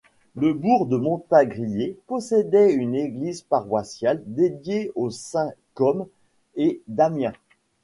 Le 0.35 0.51
bourg 0.55 0.87
de 0.87 0.97
Montagrier 0.97 1.95
possédait 2.07 2.73
une 2.73 2.95
église 2.95 3.43
paroissiale 3.43 4.19
dédiée 4.25 4.91
aux 4.95 5.11
saints 5.11 5.53
Côme 5.75 6.07
et 6.55 6.81
Damien. 6.87 7.33